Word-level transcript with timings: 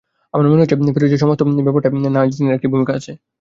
আমার 0.33 0.45
মনে 0.49 0.61
হচ্ছে, 0.61 0.75
ফিরোজের 0.95 1.21
সমস্ত 1.23 1.41
ব্যাপারটায় 1.59 1.93
নাজনীনের 2.11 2.57
একটি 2.57 2.67
ভূমিকা 2.67 2.93
আছে। 2.97 3.11